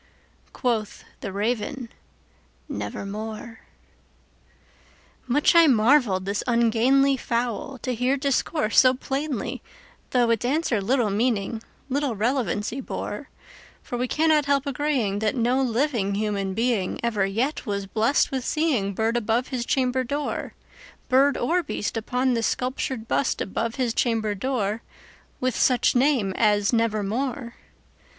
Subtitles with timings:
[0.51, 1.87] Quoth the Raven,
[2.67, 9.61] "Nevermore."Much I marvelled this ungainly fowl to hear discourse so plainly,
[10.09, 13.29] Though its answer little meaning—little relevancy bore;
[13.83, 18.95] For we cannot help agreeing that no living human beingEver yet was blessed with seeing
[18.95, 20.55] bird above his chamber door,
[21.09, 24.81] Bird or beast upon the sculptured bust above his chamber door,
[25.39, 27.53] With such name as "Nevermore."